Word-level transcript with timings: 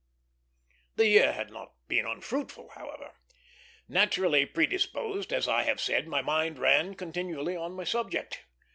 The 0.95 1.05
year 1.05 1.31
had 1.33 1.51
not 1.51 1.73
been 1.87 2.07
unfruitful, 2.07 2.69
however. 2.69 3.13
Naturally 3.87 4.47
predisposed, 4.47 5.31
as 5.31 5.47
I 5.47 5.61
have 5.61 5.79
said, 5.79 6.07
my 6.07 6.23
mind 6.23 6.57
ran 6.57 6.95
continually 6.95 7.55
on 7.55 7.73
my 7.73 7.83
subject. 7.83 8.43